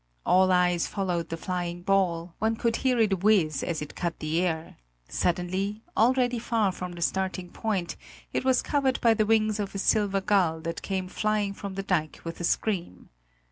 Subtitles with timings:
[0.25, 4.41] All eyes followed the flying ball, one could hear it whizz as it cut the
[4.41, 4.77] air;
[5.07, 7.97] suddenly, already far from the starting point,
[8.33, 11.83] it was covered by the wings of a silver gull that came flying from the
[11.83, 13.09] dike with a scream.